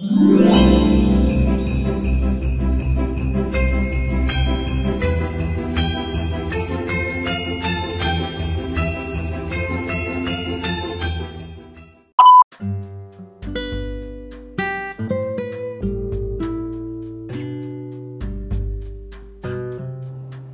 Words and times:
Música 0.00 0.97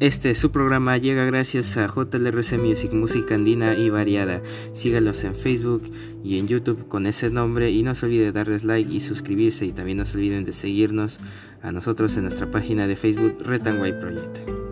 Este 0.04 0.34
su 0.34 0.50
programa 0.50 0.98
llega 0.98 1.24
gracias 1.24 1.78
a 1.78 1.86
JLRC 1.86 2.58
Music, 2.58 2.92
música 2.92 3.36
andina 3.36 3.72
y 3.72 3.88
variada. 3.88 4.42
Sígalos 4.74 5.24
en 5.24 5.34
Facebook 5.34 5.82
y 6.22 6.38
en 6.38 6.46
YouTube 6.46 6.88
con 6.88 7.06
ese 7.06 7.30
nombre 7.30 7.70
y 7.70 7.82
no 7.82 7.94
se 7.94 8.04
olvide 8.04 8.30
darles 8.30 8.64
like 8.64 8.92
y 8.92 9.00
suscribirse 9.00 9.64
y 9.64 9.72
también 9.72 9.96
no 9.96 10.04
se 10.04 10.18
olviden 10.18 10.44
de 10.44 10.52
seguirnos 10.52 11.20
a 11.62 11.72
nosotros 11.72 12.14
en 12.18 12.24
nuestra 12.24 12.50
página 12.50 12.86
de 12.86 12.96
Facebook 12.96 13.38
White 13.46 13.98
Project. 13.98 14.63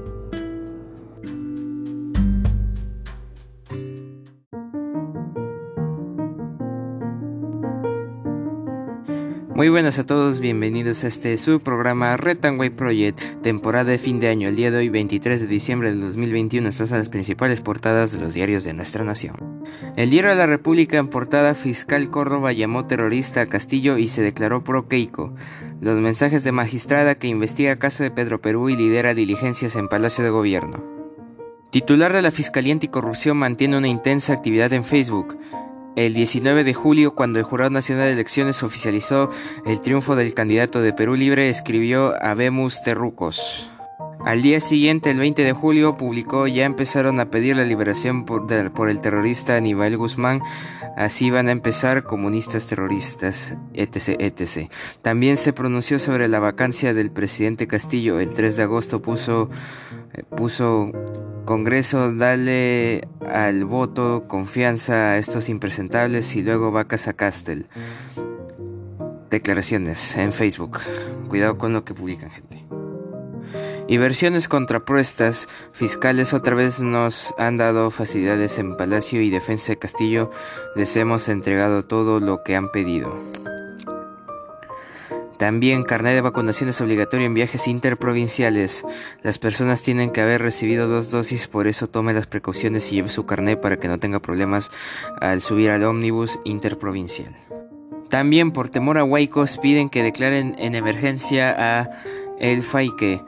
Muy 9.55 9.69
buenas 9.69 9.98
a 9.98 10.06
todos, 10.06 10.38
bienvenidos 10.38 11.05
a 11.05 11.09
este 11.09 11.37
su 11.37 11.60
programa 11.60 12.16
White 12.16 12.70
Project, 12.70 13.20
temporada 13.43 13.91
de 13.91 13.98
fin 13.98 14.19
de 14.19 14.29
año. 14.29 14.48
El 14.48 14.56
día 14.56 14.70
de 14.70 14.79
hoy, 14.79 14.88
23 14.88 15.43
de 15.43 15.47
diciembre 15.47 15.91
del 15.91 16.01
2021, 16.01 16.70
estas 16.70 16.88
son 16.88 16.98
las 16.98 17.10
principales 17.10 17.60
portadas 17.60 18.12
de 18.12 18.20
los 18.20 18.33
diarios 18.33 18.65
de 18.65 18.73
nuestra 18.73 19.05
nación. 19.05 19.37
El 19.95 20.09
diario 20.09 20.30
de 20.30 20.37
la 20.37 20.46
República 20.46 20.96
en 20.96 21.09
portada 21.09 21.55
fiscal 21.55 22.09
Córdoba 22.10 22.52
llamó 22.52 22.87
terrorista 22.87 23.43
a 23.43 23.46
Castillo 23.46 23.98
y 23.98 24.09
se 24.09 24.23
declaró 24.23 24.65
pro. 24.65 24.87
Los 25.82 26.01
mensajes 26.01 26.45
de 26.45 26.52
magistrada 26.52 27.16
que 27.16 27.29
investiga 27.29 27.79
caso 27.79 28.05
de 28.05 28.10
Pedro 28.10 28.40
Perú 28.40 28.71
y 28.71 28.77
lidera 28.77 29.12
diligencias 29.12 29.77
en 29.77 29.88
Palacio 29.88 30.24
de 30.24 30.30
Gobierno. 30.30 30.82
Titular 31.73 32.12
de 32.12 32.23
la 32.23 32.30
Fiscalía 32.30 32.73
Anticorrupción 32.73 33.37
mantiene 33.37 33.77
una 33.79 33.88
intensa 33.88 34.32
actividad 34.32 34.73
en 34.73 34.84
Facebook. 34.84 35.38
El 35.95 36.15
19 36.15 36.65
de 36.65 36.73
julio, 36.73 37.15
cuando 37.15 37.38
el 37.38 37.45
Jurado 37.45 37.71
Nacional 37.71 38.07
de 38.07 38.12
Elecciones 38.12 38.62
oficializó 38.62 39.30
el 39.66 39.80
triunfo 39.82 40.16
del 40.16 40.32
candidato 40.32 40.80
de 40.80 40.95
Perú 40.95 41.16
Libre, 41.16 41.51
escribió 41.51 42.15
Habemos 42.23 42.82
Terrucos. 42.82 43.71
Al 44.24 44.40
día 44.40 44.60
siguiente, 44.60 45.10
el 45.10 45.18
20 45.18 45.42
de 45.42 45.52
julio, 45.52 45.96
publicó 45.96 46.46
ya 46.46 46.65
empezaron 46.65 47.18
a 47.18 47.30
pedir 47.30 47.56
la 47.56 47.65
liberación 47.65 48.24
por, 48.24 48.51
el 48.88 49.01
terrorista 49.01 49.56
Aníbal 49.56 49.96
Guzmán, 49.96 50.40
así 50.96 51.30
van 51.30 51.48
a 51.48 51.52
empezar 51.52 52.04
comunistas 52.04 52.68
terroristas, 52.68 53.56
etc, 53.74 54.20
etc. 54.20 54.70
También 55.02 55.37
se 55.37 55.52
pronunció 55.52 55.98
sobre 55.98 56.28
la 56.28 56.38
vacancia 56.38 56.95
del 56.95 57.10
presidente 57.10 57.66
Castillo. 57.66 58.20
El 58.20 58.32
3 58.32 58.56
de 58.56 58.62
agosto 58.62 59.02
puso, 59.02 59.50
puso 60.37 60.93
Congreso, 61.45 62.15
dale 62.15 63.09
al 63.28 63.65
voto 63.65 64.26
confianza 64.28 65.10
a 65.10 65.19
estos 65.19 65.48
impresentables 65.48 66.37
y 66.37 66.43
luego 66.43 66.70
vacas 66.70 67.09
a 67.09 67.12
Castel. 67.12 67.66
Declaraciones 69.31 70.16
en 70.16 70.32
Facebook. 70.32 70.78
Cuidado 71.28 71.59
con 71.59 71.72
lo 71.72 71.84
que 71.84 71.94
publican, 71.94 72.31
gente. 72.31 72.72
Y 73.93 73.98
versiones 73.98 74.48
contrapuestas 74.48 75.50
fiscales 75.75 76.32
otra 76.32 76.54
vez 76.54 76.81
nos 76.81 77.34
han 77.37 77.59
dado 77.59 77.91
facilidades 77.91 78.59
en 78.59 78.75
Palacio 78.75 79.21
y 79.21 79.28
Defensa 79.28 79.72
de 79.72 79.78
Castillo. 79.78 80.31
Les 80.75 80.97
hemos 80.97 81.28
entregado 81.28 81.84
todo 81.84 82.19
lo 82.19 82.43
que 82.43 82.56
han 82.56 82.71
pedido. 82.71 83.15
También 85.38 85.82
carnet 85.82 86.15
de 86.15 86.22
vacunación 86.22 86.71
es 86.71 86.81
obligatorio 86.81 87.26
en 87.26 87.34
viajes 87.34 87.69
interprovinciales. 87.69 88.82
Las 89.22 89.38
personas 89.38 89.82
tienen 89.82 90.09
que 90.09 90.22
haber 90.22 90.41
recibido 90.41 90.88
dos 90.88 91.10
dosis, 91.10 91.47
por 91.47 91.66
eso 91.66 91.87
tome 91.87 92.15
las 92.15 92.27
precauciones 92.27 92.91
y 92.91 92.94
lleve 92.94 93.11
su 93.11 93.27
carnet 93.27 93.61
para 93.61 93.78
que 93.78 93.88
no 93.88 93.99
tenga 93.99 94.21
problemas 94.21 94.71
al 95.21 95.43
subir 95.43 95.71
al 95.71 95.84
ómnibus 95.84 96.41
interprovincial. 96.44 97.37
También 98.09 98.53
por 98.53 98.71
temor 98.71 98.97
a 98.97 99.05
huaicos 99.05 99.59
piden 99.59 99.91
que 99.91 100.03
declaren 100.03 100.55
en 100.59 100.77
emergencia 100.77 101.55
a 101.59 101.91
El 102.38 102.62
Faique 102.62 103.21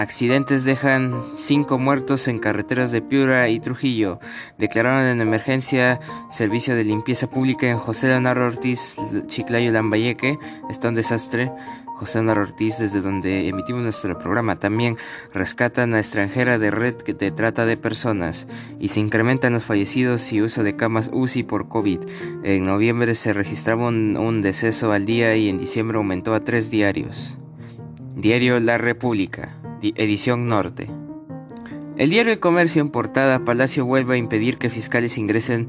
Accidentes 0.00 0.64
dejan 0.64 1.12
cinco 1.36 1.78
muertos 1.78 2.26
en 2.26 2.38
carreteras 2.38 2.90
de 2.90 3.02
Piura 3.02 3.50
y 3.50 3.60
Trujillo. 3.60 4.18
Declararon 4.56 5.04
en 5.04 5.20
emergencia 5.20 6.00
servicio 6.30 6.74
de 6.74 6.84
limpieza 6.84 7.28
pública 7.28 7.68
en 7.68 7.76
José 7.76 8.06
Leonardo 8.06 8.46
Ortiz, 8.46 8.96
Chiclayo, 9.26 9.70
Lambayeque. 9.72 10.38
Está 10.70 10.88
un 10.88 10.94
desastre. 10.94 11.52
José 11.84 12.16
Leonardo 12.16 12.44
Ortiz, 12.44 12.78
desde 12.78 13.02
donde 13.02 13.46
emitimos 13.46 13.82
nuestro 13.82 14.18
programa. 14.18 14.56
También 14.56 14.96
rescatan 15.34 15.92
a 15.92 15.98
extranjera 15.98 16.58
de 16.58 16.70
red 16.70 16.94
de 16.94 17.30
trata 17.30 17.66
de 17.66 17.76
personas 17.76 18.46
y 18.78 18.88
se 18.88 19.00
incrementan 19.00 19.52
los 19.52 19.64
fallecidos 19.64 20.32
y 20.32 20.40
uso 20.40 20.62
de 20.62 20.76
camas 20.76 21.10
UCI 21.12 21.42
por 21.42 21.68
COVID. 21.68 22.00
En 22.42 22.64
noviembre 22.64 23.14
se 23.14 23.34
registraba 23.34 23.88
un 23.88 24.40
deceso 24.40 24.92
al 24.92 25.04
día 25.04 25.36
y 25.36 25.50
en 25.50 25.58
diciembre 25.58 25.98
aumentó 25.98 26.32
a 26.32 26.40
tres 26.40 26.70
diarios. 26.70 27.36
Diario 28.16 28.58
La 28.60 28.78
República 28.78 29.59
edición 29.82 30.48
norte. 30.48 30.88
El 31.96 32.10
diario 32.10 32.32
El 32.32 32.40
Comercio 32.40 32.80
en 32.80 32.88
portada, 32.88 33.44
Palacio 33.44 33.84
vuelve 33.84 34.14
a 34.14 34.18
impedir 34.18 34.56
que 34.56 34.70
fiscales 34.70 35.18
ingresen 35.18 35.68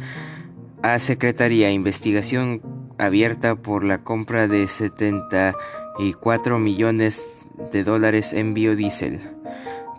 a 0.81 0.97
Secretaría. 0.99 1.71
Investigación 1.71 2.61
abierta 2.97 3.55
por 3.55 3.83
la 3.83 4.03
compra 4.03 4.47
de 4.47 4.67
74 4.67 6.59
millones 6.59 7.25
de 7.71 7.83
dólares 7.83 8.33
en 8.33 8.53
biodiesel. 8.53 9.19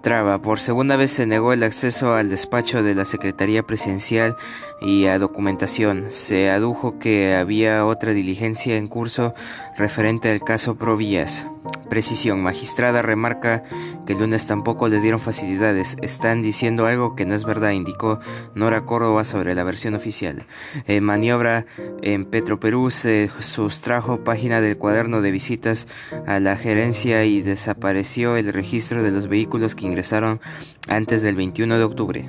Traba. 0.02 0.42
Por 0.42 0.58
segunda 0.58 0.96
vez 0.96 1.12
se 1.12 1.26
negó 1.26 1.52
el 1.52 1.62
acceso 1.62 2.14
al 2.14 2.28
despacho 2.28 2.82
de 2.82 2.96
la 2.96 3.04
Secretaría 3.04 3.62
Presidencial 3.62 4.36
y 4.80 5.06
a 5.06 5.20
documentación. 5.20 6.06
Se 6.10 6.50
adujo 6.50 6.98
que 6.98 7.34
había 7.34 7.86
otra 7.86 8.12
diligencia 8.12 8.76
en 8.76 8.88
curso 8.88 9.32
referente 9.76 10.28
al 10.28 10.40
caso 10.40 10.74
Provías. 10.74 11.46
Precisión. 11.88 12.42
Magistrada 12.42 13.02
remarca 13.02 13.62
que 14.06 14.14
el 14.14 14.20
lunes 14.20 14.46
tampoco 14.46 14.88
les 14.88 15.02
dieron 15.02 15.20
facilidades. 15.20 15.96
Están 16.00 16.40
diciendo 16.40 16.86
algo 16.86 17.14
que 17.14 17.26
no 17.26 17.34
es 17.34 17.44
verdad, 17.44 17.72
indicó 17.72 18.18
Nora 18.54 18.86
Córdoba 18.86 19.24
sobre 19.24 19.54
la 19.54 19.62
versión 19.62 19.94
oficial. 19.94 20.46
En 20.86 21.04
maniobra 21.04 21.66
en 22.00 22.24
Petroperú 22.24 22.90
se 22.90 23.30
sustrajo 23.40 24.24
página 24.24 24.62
del 24.62 24.78
cuaderno 24.78 25.20
de 25.20 25.30
visitas 25.32 25.86
a 26.26 26.40
la 26.40 26.56
gerencia 26.56 27.24
y 27.26 27.42
desapareció 27.42 28.36
el 28.36 28.52
registro 28.52 29.02
de 29.02 29.10
los 29.10 29.28
vehículos 29.28 29.74
que 29.74 29.86
ingresaron 29.92 30.40
antes 30.88 31.22
del 31.22 31.36
21 31.36 31.78
de 31.78 31.84
octubre 31.84 32.28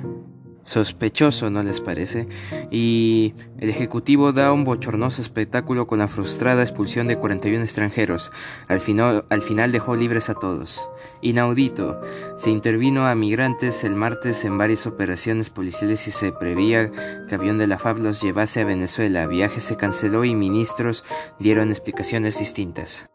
sospechoso, 0.64 1.50
¿no 1.50 1.62
les 1.62 1.80
parece? 1.80 2.26
Y 2.70 3.34
el 3.58 3.68
Ejecutivo 3.68 4.32
da 4.32 4.52
un 4.52 4.64
bochornoso 4.64 5.22
espectáculo 5.22 5.86
con 5.86 5.98
la 5.98 6.08
frustrada 6.08 6.62
expulsión 6.62 7.06
de 7.06 7.16
41 7.16 7.62
extranjeros. 7.62 8.32
Al 8.66 8.80
final, 8.80 9.24
al 9.30 9.42
final 9.42 9.72
dejó 9.72 9.94
libres 9.94 10.28
a 10.28 10.34
todos. 10.34 10.88
Inaudito. 11.20 12.00
Se 12.38 12.50
intervino 12.50 13.06
a 13.06 13.14
migrantes 13.14 13.84
el 13.84 13.94
martes 13.94 14.44
en 14.44 14.58
varias 14.58 14.86
operaciones 14.86 15.50
policiales 15.50 16.08
y 16.08 16.10
se 16.10 16.32
prevía 16.32 16.90
que 17.28 17.34
avión 17.34 17.58
de 17.58 17.66
la 17.66 17.78
FAB 17.78 17.98
los 17.98 18.20
llevase 18.20 18.60
a 18.60 18.64
Venezuela. 18.64 19.26
Viaje 19.26 19.60
se 19.60 19.76
canceló 19.76 20.24
y 20.24 20.34
ministros 20.34 21.04
dieron 21.38 21.70
explicaciones 21.70 22.38
distintas. 22.38 23.10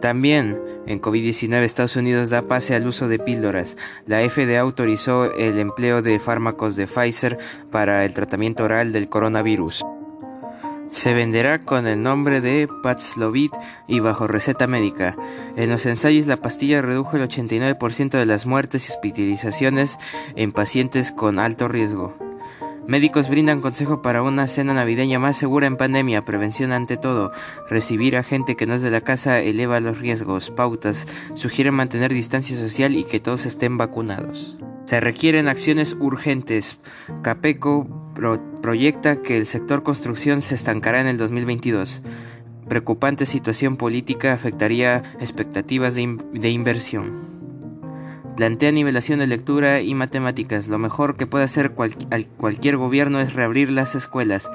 También 0.00 0.60
en 0.86 1.00
COVID-19 1.00 1.62
Estados 1.62 1.96
Unidos 1.96 2.30
da 2.30 2.42
pase 2.42 2.74
al 2.74 2.86
uso 2.86 3.08
de 3.08 3.18
píldoras. 3.18 3.76
La 4.06 4.28
FDA 4.28 4.60
autorizó 4.60 5.32
el 5.34 5.58
empleo 5.58 6.02
de 6.02 6.18
fármacos 6.18 6.76
de 6.76 6.86
Pfizer 6.86 7.38
para 7.70 8.04
el 8.04 8.14
tratamiento 8.14 8.64
oral 8.64 8.92
del 8.92 9.08
coronavirus. 9.08 9.84
Se 10.90 11.12
venderá 11.12 11.60
con 11.60 11.86
el 11.86 12.02
nombre 12.02 12.40
de 12.40 12.68
Paxlovid 12.82 13.50
y 13.88 14.00
bajo 14.00 14.28
receta 14.28 14.66
médica. 14.66 15.16
En 15.56 15.70
los 15.70 15.86
ensayos 15.86 16.26
la 16.26 16.36
pastilla 16.36 16.82
redujo 16.82 17.16
el 17.16 17.28
89% 17.28 18.10
de 18.10 18.26
las 18.26 18.46
muertes 18.46 18.88
y 18.88 18.92
hospitalizaciones 18.92 19.98
en 20.36 20.52
pacientes 20.52 21.10
con 21.10 21.38
alto 21.38 21.66
riesgo. 21.66 22.23
Médicos 22.86 23.30
brindan 23.30 23.62
consejo 23.62 24.02
para 24.02 24.22
una 24.22 24.46
cena 24.46 24.74
navideña 24.74 25.18
más 25.18 25.38
segura 25.38 25.66
en 25.66 25.78
pandemia, 25.78 26.22
prevención 26.26 26.70
ante 26.70 26.98
todo. 26.98 27.32
Recibir 27.70 28.14
a 28.16 28.22
gente 28.22 28.56
que 28.56 28.66
no 28.66 28.74
es 28.74 28.82
de 28.82 28.90
la 28.90 29.00
casa 29.00 29.40
eleva 29.40 29.80
los 29.80 29.98
riesgos. 29.98 30.50
Pautas 30.50 31.06
sugieren 31.32 31.74
mantener 31.74 32.12
distancia 32.12 32.58
social 32.58 32.94
y 32.94 33.04
que 33.04 33.20
todos 33.20 33.46
estén 33.46 33.78
vacunados. 33.78 34.58
Se 34.84 35.00
requieren 35.00 35.48
acciones 35.48 35.96
urgentes. 35.98 36.78
Capeco 37.22 37.88
proyecta 38.60 39.22
que 39.22 39.38
el 39.38 39.46
sector 39.46 39.82
construcción 39.82 40.42
se 40.42 40.54
estancará 40.54 41.00
en 41.00 41.06
el 41.06 41.16
2022. 41.16 42.02
Preocupante 42.68 43.24
situación 43.24 43.78
política 43.78 44.34
afectaría 44.34 45.02
expectativas 45.20 45.94
de 45.94 46.50
inversión. 46.50 47.33
Plantea 48.36 48.72
nivelación 48.72 49.20
de 49.20 49.28
lectura 49.28 49.80
y 49.80 49.94
matemáticas. 49.94 50.66
Lo 50.66 50.78
mejor 50.78 51.16
que 51.16 51.26
puede 51.26 51.44
hacer 51.44 51.72
cualquier 51.72 52.76
gobierno 52.76 53.20
es 53.20 53.34
reabrir 53.34 53.70
las 53.70 53.94
escuelas. 53.94 54.50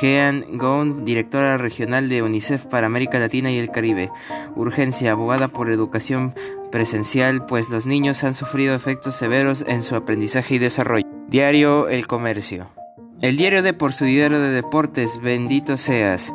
Jean 0.00 0.44
Gond, 0.58 1.04
directora 1.04 1.56
regional 1.56 2.08
de 2.08 2.22
UNICEF 2.22 2.66
para 2.66 2.86
América 2.86 3.18
Latina 3.18 3.50
y 3.50 3.58
el 3.58 3.70
Caribe. 3.70 4.10
Urgencia, 4.56 5.12
abogada 5.12 5.48
por 5.48 5.70
educación 5.70 6.34
presencial, 6.70 7.46
pues 7.46 7.70
los 7.70 7.86
niños 7.86 8.24
han 8.24 8.34
sufrido 8.34 8.74
efectos 8.74 9.16
severos 9.16 9.64
en 9.66 9.82
su 9.82 9.94
aprendizaje 9.94 10.56
y 10.56 10.58
desarrollo. 10.58 11.06
Diario 11.28 11.88
El 11.88 12.06
Comercio. 12.06 12.68
El 13.22 13.38
diario 13.38 13.62
de 13.62 13.72
por 13.72 13.94
su 13.94 14.04
diario 14.04 14.38
de 14.38 14.50
deportes, 14.50 15.18
bendito 15.22 15.78
seas. 15.78 16.30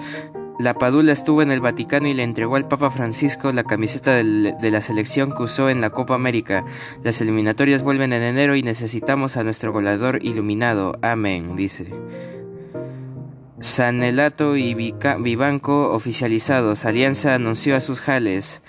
La 0.59 0.73
Padula 0.73 1.13
estuvo 1.13 1.41
en 1.41 1.51
el 1.51 1.61
Vaticano 1.61 2.09
y 2.09 2.13
le 2.13 2.23
entregó 2.23 2.57
al 2.57 2.67
Papa 2.67 2.91
Francisco 2.91 3.49
la 3.53 3.63
camiseta 3.63 4.15
de 4.15 4.71
la 4.71 4.81
selección 4.81 5.31
que 5.31 5.43
usó 5.43 5.69
en 5.69 5.79
la 5.79 5.91
Copa 5.91 6.15
América. 6.15 6.65
Las 7.01 7.21
eliminatorias 7.21 7.81
vuelven 7.81 8.11
en 8.11 8.23
enero 8.23 8.57
y 8.57 8.61
necesitamos 8.61 9.37
a 9.37 9.45
nuestro 9.45 9.71
goleador 9.71 10.19
iluminado. 10.21 10.99
Amén, 11.01 11.55
dice. 11.55 11.87
Sanelato 13.61 14.57
y 14.57 14.73
Vivanco 14.73 15.93
oficializados. 15.93 16.83
Alianza 16.83 17.35
anunció 17.35 17.77
a 17.77 17.79
sus 17.79 18.01
jales. 18.01 18.61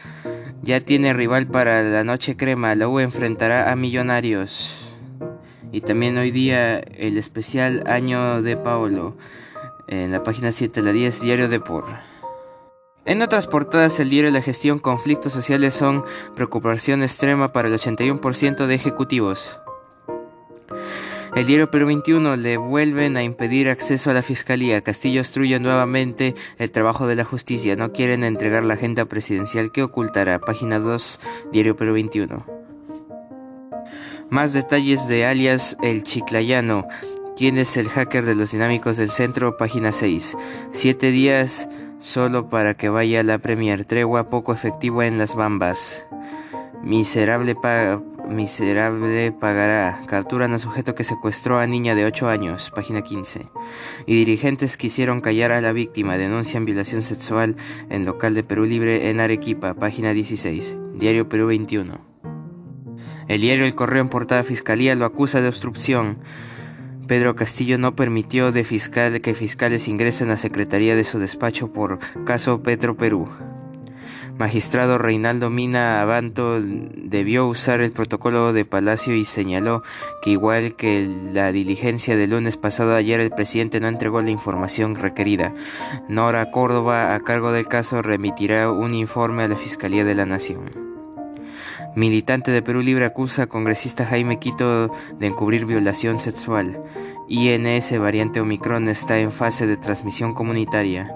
Ya 0.62 0.82
tiene 0.82 1.12
rival 1.12 1.48
para 1.48 1.82
la 1.82 2.04
noche 2.04 2.36
crema. 2.36 2.76
La 2.76 2.86
U 2.86 3.00
enfrentará 3.00 3.72
a 3.72 3.74
Millonarios. 3.74 4.76
Y 5.72 5.80
también 5.80 6.16
hoy 6.18 6.30
día 6.30 6.78
el 6.78 7.18
especial 7.18 7.82
año 7.88 8.42
de 8.42 8.56
Paolo 8.56 9.16
en 9.90 10.12
la 10.12 10.22
página 10.22 10.52
7, 10.52 10.80
la 10.82 10.92
10, 10.92 11.20
Diario 11.20 11.48
de 11.48 11.60
Por. 11.60 11.84
En 13.04 13.22
otras 13.22 13.46
portadas, 13.46 13.98
el 13.98 14.10
diario 14.10 14.30
La 14.30 14.42
Gestión 14.42 14.78
Conflictos 14.78 15.32
Sociales 15.32 15.74
son 15.74 16.04
preocupación 16.36 17.02
extrema 17.02 17.52
para 17.52 17.68
el 17.68 17.74
81% 17.74 18.66
de 18.66 18.74
ejecutivos. 18.74 19.58
El 21.34 21.46
diario 21.46 21.70
Perú 21.70 21.86
21 21.86 22.36
le 22.36 22.56
vuelven 22.56 23.16
a 23.16 23.22
impedir 23.22 23.68
acceso 23.68 24.10
a 24.10 24.12
la 24.12 24.22
fiscalía. 24.22 24.82
Castillo 24.82 25.20
obstruye 25.20 25.58
nuevamente 25.60 26.34
el 26.58 26.70
trabajo 26.70 27.06
de 27.06 27.14
la 27.14 27.24
justicia. 27.24 27.76
No 27.76 27.92
quieren 27.92 28.24
entregar 28.24 28.64
la 28.64 28.74
agenda 28.74 29.04
presidencial 29.04 29.70
que 29.72 29.82
ocultará. 29.82 30.38
Página 30.40 30.78
2, 30.78 31.20
diario 31.52 31.76
Perú 31.76 31.94
21. 31.94 32.44
Más 34.28 34.52
detalles 34.52 35.06
de 35.08 35.24
alias 35.24 35.76
El 35.82 36.02
Chiclayano. 36.02 36.86
¿Quién 37.40 37.56
es 37.56 37.78
el 37.78 37.88
hacker 37.88 38.26
de 38.26 38.34
los 38.34 38.52
dinámicos 38.52 38.98
del 38.98 39.08
centro? 39.08 39.56
Página 39.56 39.92
6. 39.92 40.36
Siete 40.74 41.10
días 41.10 41.70
solo 41.98 42.50
para 42.50 42.74
que 42.74 42.90
vaya 42.90 43.22
la 43.22 43.38
Premier. 43.38 43.86
Tregua 43.86 44.28
poco 44.28 44.52
efectiva 44.52 45.06
en 45.06 45.16
las 45.16 45.34
bambas. 45.34 46.04
Miserable, 46.82 47.56
miserable 48.28 49.32
pagará. 49.32 50.02
Capturan 50.06 50.52
a 50.52 50.58
sujeto 50.58 50.94
que 50.94 51.02
secuestró 51.02 51.58
a 51.58 51.66
niña 51.66 51.94
de 51.94 52.04
8 52.04 52.28
años. 52.28 52.70
Página 52.76 53.00
15. 53.00 53.46
Y 54.04 54.16
dirigentes 54.16 54.76
quisieron 54.76 55.22
callar 55.22 55.50
a 55.50 55.62
la 55.62 55.72
víctima. 55.72 56.18
Denuncian 56.18 56.66
violación 56.66 57.00
sexual 57.00 57.56
en 57.88 58.04
local 58.04 58.34
de 58.34 58.42
Perú 58.42 58.66
Libre 58.66 59.08
en 59.08 59.18
Arequipa. 59.18 59.72
Página 59.72 60.12
16. 60.12 60.76
Diario 60.92 61.30
Perú 61.30 61.46
21. 61.46 62.04
El 63.28 63.40
diario 63.40 63.64
El 63.64 63.74
Correo 63.74 64.02
en 64.02 64.10
portada 64.10 64.44
Fiscalía 64.44 64.94
lo 64.94 65.06
acusa 65.06 65.40
de 65.40 65.48
obstrucción. 65.48 66.18
Pedro 67.10 67.34
Castillo 67.34 67.76
no 67.76 67.96
permitió 67.96 68.52
de 68.52 68.62
fiscal 68.62 69.20
que 69.20 69.34
fiscales 69.34 69.88
ingresen 69.88 70.30
a 70.30 70.36
secretaría 70.36 70.94
de 70.94 71.02
su 71.02 71.18
despacho 71.18 71.72
por 71.72 71.98
caso 72.24 72.62
Petro 72.62 72.96
Perú. 72.96 73.28
Magistrado 74.38 74.96
Reinaldo 74.96 75.50
Mina 75.50 76.02
Abanto 76.02 76.60
debió 76.60 77.48
usar 77.48 77.80
el 77.80 77.90
protocolo 77.90 78.52
de 78.52 78.64
Palacio 78.64 79.16
y 79.16 79.24
señaló 79.24 79.82
que 80.22 80.30
igual 80.30 80.76
que 80.76 81.10
la 81.32 81.50
diligencia 81.50 82.16
del 82.16 82.30
lunes 82.30 82.56
pasado 82.56 82.94
ayer 82.94 83.18
el 83.18 83.32
presidente 83.32 83.80
no 83.80 83.88
entregó 83.88 84.22
la 84.22 84.30
información 84.30 84.94
requerida. 84.94 85.52
Nora 86.08 86.52
Córdoba, 86.52 87.16
a 87.16 87.20
cargo 87.24 87.50
del 87.50 87.66
caso, 87.66 88.02
remitirá 88.02 88.70
un 88.70 88.94
informe 88.94 89.42
a 89.42 89.48
la 89.48 89.56
Fiscalía 89.56 90.04
de 90.04 90.14
la 90.14 90.26
Nación. 90.26 90.89
Militante 91.96 92.52
de 92.52 92.62
Perú 92.62 92.82
Libre 92.82 93.04
acusa 93.04 93.42
a 93.42 93.46
congresista 93.48 94.06
Jaime 94.06 94.38
Quito 94.38 94.92
de 95.18 95.26
encubrir 95.26 95.66
violación 95.66 96.20
sexual. 96.20 96.82
INS 97.28 97.98
variante 97.98 98.40
Omicron 98.40 98.88
está 98.88 99.18
en 99.18 99.32
fase 99.32 99.66
de 99.66 99.76
transmisión 99.76 100.32
comunitaria. 100.32 101.12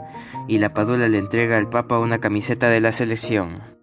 Y 0.48 0.58
la 0.58 0.74
Padula 0.74 1.08
le 1.08 1.18
entrega 1.18 1.58
al 1.58 1.68
Papa 1.68 1.98
una 1.98 2.18
camiseta 2.18 2.68
de 2.68 2.80
la 2.80 2.92
selección. 2.92 3.74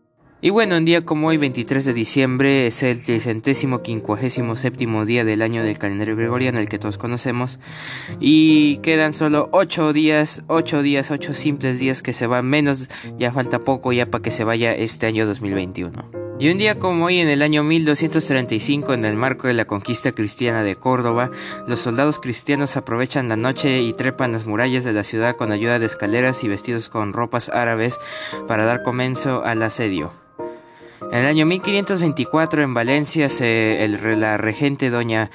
Y 0.43 0.49
bueno, 0.49 0.77
un 0.77 0.85
día 0.85 1.05
como 1.05 1.27
hoy, 1.27 1.37
23 1.37 1.85
de 1.85 1.93
diciembre, 1.93 2.65
es 2.65 2.81
el 2.81 2.99
centésimo 2.99 3.83
quincuagésimo 3.83 4.55
séptimo 4.55 5.05
día 5.05 5.23
del 5.23 5.43
año 5.43 5.63
del 5.63 5.77
calendario 5.77 6.15
gregoriano, 6.15 6.57
el 6.57 6.67
que 6.67 6.79
todos 6.79 6.97
conocemos. 6.97 7.59
Y 8.19 8.77
quedan 8.77 9.13
solo 9.13 9.49
8 9.51 9.93
días, 9.93 10.43
8 10.47 10.81
días, 10.81 11.11
8 11.11 11.33
simples 11.33 11.79
días 11.79 12.01
que 12.01 12.11
se 12.11 12.25
van 12.25 12.47
menos. 12.47 12.89
Ya 13.17 13.31
falta 13.31 13.59
poco 13.59 13.93
ya 13.93 14.07
para 14.07 14.23
que 14.23 14.31
se 14.31 14.43
vaya 14.43 14.73
este 14.73 15.05
año 15.05 15.27
2021. 15.27 16.20
Y 16.41 16.49
un 16.49 16.57
día 16.57 16.79
como 16.79 17.05
hoy, 17.05 17.19
en 17.19 17.27
el 17.27 17.43
año 17.43 17.61
1235, 17.61 18.95
en 18.95 19.05
el 19.05 19.15
marco 19.15 19.45
de 19.45 19.53
la 19.53 19.65
conquista 19.65 20.11
cristiana 20.11 20.63
de 20.63 20.75
Córdoba, 20.75 21.29
los 21.67 21.81
soldados 21.81 22.17
cristianos 22.17 22.75
aprovechan 22.77 23.29
la 23.29 23.35
noche 23.35 23.81
y 23.81 23.93
trepan 23.93 24.31
las 24.31 24.47
murallas 24.47 24.83
de 24.83 24.91
la 24.91 25.03
ciudad 25.03 25.35
con 25.35 25.51
ayuda 25.51 25.77
de 25.77 25.85
escaleras 25.85 26.43
y 26.43 26.47
vestidos 26.47 26.89
con 26.89 27.13
ropas 27.13 27.49
árabes 27.49 27.99
para 28.47 28.65
dar 28.65 28.81
comienzo 28.81 29.45
al 29.45 29.61
asedio. 29.61 30.13
En 31.11 31.19
el 31.19 31.27
año 31.27 31.45
1524, 31.45 32.63
en 32.63 32.73
Valencia, 32.73 33.27
la 34.17 34.37
regente 34.37 34.89
doña 34.89 35.29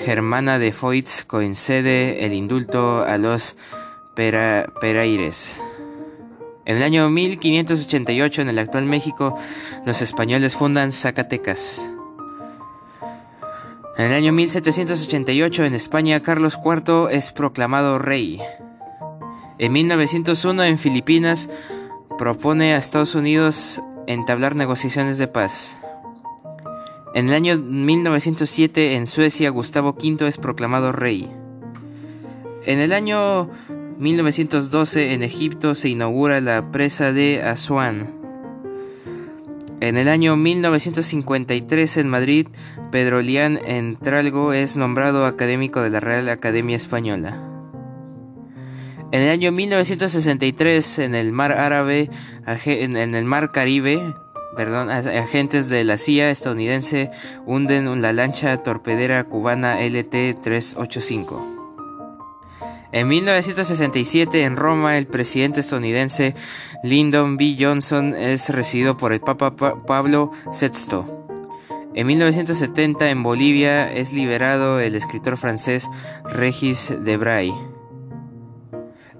Germana 0.00 0.58
de 0.58 0.72
Foix 0.72 1.24
concede 1.24 2.26
el 2.26 2.34
indulto 2.34 3.02
a 3.02 3.16
los 3.16 3.56
peraires. 4.14 5.58
En 6.66 6.78
el 6.78 6.82
año 6.82 7.10
1588, 7.10 8.42
en 8.42 8.48
el 8.48 8.58
actual 8.58 8.86
México, 8.86 9.36
los 9.84 10.00
españoles 10.00 10.56
fundan 10.56 10.92
Zacatecas. 10.92 11.90
En 13.98 14.06
el 14.06 14.12
año 14.12 14.32
1788, 14.32 15.64
en 15.64 15.74
España, 15.74 16.20
Carlos 16.20 16.58
IV 16.64 17.10
es 17.10 17.30
proclamado 17.30 17.98
rey. 17.98 18.40
En 19.58 19.72
1901, 19.72 20.64
en 20.64 20.78
Filipinas, 20.78 21.50
propone 22.18 22.74
a 22.74 22.78
Estados 22.78 23.14
Unidos 23.14 23.80
entablar 24.06 24.56
negociaciones 24.56 25.18
de 25.18 25.28
paz. 25.28 25.78
En 27.14 27.28
el 27.28 27.34
año 27.34 27.56
1907, 27.56 28.96
en 28.96 29.06
Suecia, 29.06 29.50
Gustavo 29.50 29.90
V 29.90 30.26
es 30.26 30.38
proclamado 30.38 30.90
rey. 30.90 31.30
En 32.64 32.78
el 32.80 32.92
año 32.92 33.50
1912 33.98 35.14
en 35.14 35.22
Egipto 35.22 35.74
se 35.74 35.88
inaugura 35.88 36.40
la 36.40 36.72
presa 36.72 37.12
de 37.12 37.42
Asuán. 37.42 38.12
En 39.80 39.96
el 39.96 40.08
año 40.08 40.36
1953 40.36 41.98
en 41.98 42.08
Madrid, 42.08 42.48
Pedro 42.90 43.22
Lián 43.22 43.60
Entralgo 43.66 44.52
es 44.52 44.76
nombrado 44.76 45.26
académico 45.26 45.80
de 45.80 45.90
la 45.90 46.00
Real 46.00 46.28
Academia 46.28 46.76
Española. 46.76 47.40
En 49.12 49.22
el 49.22 49.30
año 49.30 49.52
1963 49.52 50.98
en 50.98 51.14
el 51.14 51.32
mar 51.32 51.52
Árabe, 51.52 52.10
en 52.64 52.96
el 52.96 53.24
mar 53.24 53.52
Caribe, 53.52 54.00
perdón, 54.56 54.90
agentes 54.90 55.68
de 55.68 55.84
la 55.84 55.98
CIA 55.98 56.30
estadounidense 56.30 57.10
hunden 57.46 58.02
la 58.02 58.12
lancha 58.12 58.56
torpedera 58.62 59.22
cubana 59.24 59.80
LT-385. 59.80 61.53
En 62.94 63.08
1967 63.08 64.44
en 64.44 64.54
Roma 64.54 64.96
el 64.96 65.08
presidente 65.08 65.58
estadounidense 65.58 66.36
Lyndon 66.84 67.36
B. 67.36 67.56
Johnson 67.58 68.14
es 68.14 68.50
recibido 68.50 68.96
por 68.96 69.12
el 69.12 69.20
Papa 69.20 69.56
Pablo 69.84 70.30
VI. 70.60 71.02
En 71.96 72.06
1970 72.06 73.10
en 73.10 73.24
Bolivia 73.24 73.92
es 73.92 74.12
liberado 74.12 74.78
el 74.78 74.94
escritor 74.94 75.36
francés 75.36 75.88
Regis 76.24 76.94
Debray. 77.00 77.52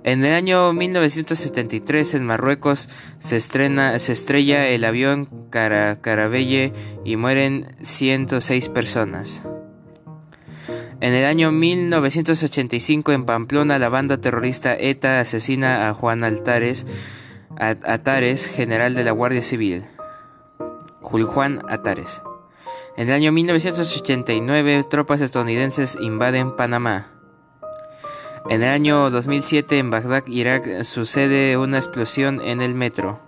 En 0.05 0.25
el 0.25 0.35
año 0.35 0.73
1973 0.73 2.15
en 2.15 2.27
Marruecos 2.27 2.89
se, 3.19 3.37
estrena, 3.37 3.99
se 3.99 4.13
estrella 4.13 4.69
el 4.69 4.85
avión 4.85 5.29
Caravelle 5.51 6.73
y 7.05 7.17
mueren 7.17 7.75
106 7.83 8.69
personas. 8.69 9.43
En 11.05 11.13
el 11.13 11.27
año 11.27 11.53
1985 11.53 13.13
en 13.13 13.27
Pamplona 13.27 13.79
la 13.79 13.91
banda 13.91 14.23
terrorista 14.23 14.75
ETA 14.75 15.21
asesina 15.21 15.87
a 15.91 15.93
Juan 15.93 16.25
Altares, 16.25 16.87
Atares, 17.59 18.47
general 18.47 18.95
de 18.95 19.05
la 19.05 19.11
Guardia 19.11 19.43
Civil. 19.43 19.85
Juan 21.03 21.61
Atares. 21.69 22.23
En 22.97 23.09
el 23.09 23.15
año 23.17 23.33
1989 23.33 24.87
tropas 24.89 25.21
estadounidenses 25.21 25.99
invaden 26.01 26.57
Panamá. 26.57 27.09
En 28.49 28.63
el 28.63 28.71
año 28.71 29.11
2007 29.11 29.79
en 29.79 29.91
Bagdad, 29.91 30.25
Irak, 30.27 30.85
sucede 30.85 31.59
una 31.59 31.77
explosión 31.77 32.41
en 32.43 32.63
el 32.63 32.75
metro. 32.75 33.21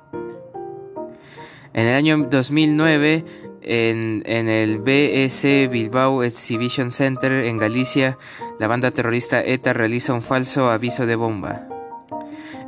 En 1.75 1.89
el 1.89 1.95
año 1.95 2.27
2009 2.31 3.46
En, 3.69 4.23
el 4.27 4.79
BEC 4.79 5.69
Bilbao 5.69 6.23
Exhibition 6.23 6.93
Center 6.93 7.33
en 7.33 7.59
Galicia, 7.59 8.17
la 8.61 8.69
banda 8.69 8.93
terrorista 8.93 9.43
ETA 9.43 9.73
realiza 9.73 10.15
un 10.15 10.23
falso 10.23 10.71
aviso 10.71 11.05
de 11.05 11.17
bomba. 11.17 11.67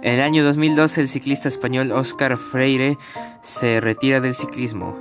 En 0.02 0.14
el 0.14 0.20
año 0.20 0.42
2012, 0.42 1.02
el 1.02 1.08
ciclista 1.08 1.46
español 1.46 1.92
Oscar 1.92 2.36
Freire 2.36 2.98
se 3.42 3.80
retira 3.80 4.20
del 4.20 4.34
ciclismo. 4.34 4.98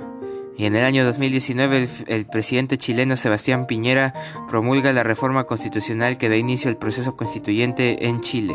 Y 0.56 0.66
en 0.66 0.76
el 0.76 0.84
año 0.84 1.04
2019, 1.04 1.78
el, 1.78 1.88
el, 2.06 2.26
presidente 2.26 2.78
chileno 2.78 3.16
Sebastián 3.16 3.66
Piñera 3.66 4.14
promulga 4.48 4.92
la 4.92 5.02
reforma 5.02 5.44
constitucional 5.44 6.16
que 6.16 6.28
da 6.28 6.36
inicio 6.36 6.70
al 6.70 6.76
proceso 6.76 7.16
constituyente 7.16 8.06
en 8.06 8.20
Chile. 8.20 8.54